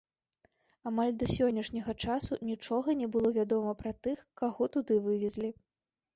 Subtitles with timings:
[0.91, 5.49] Амаль да сённяшняга часу нічога не было вядома пра тых, каго туды вывезлі.